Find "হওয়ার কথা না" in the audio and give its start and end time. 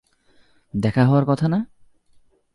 1.05-1.59